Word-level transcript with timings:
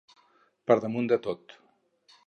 Per 0.71 0.77
damunt 0.87 1.11
de 1.13 1.21
tot. 1.29 1.57